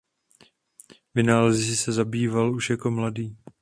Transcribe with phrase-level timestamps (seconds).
[1.15, 3.37] Vynálezy se zabýval už jako malý.